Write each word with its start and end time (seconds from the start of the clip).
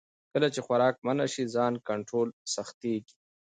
کله 0.31 0.47
چې 0.53 0.59
خوراک 0.65 0.95
منع 1.07 1.27
شي، 1.33 1.43
ځان 1.55 1.73
کنټرول 1.89 2.27
سخت 2.55 2.75
کېږي. 2.83 3.13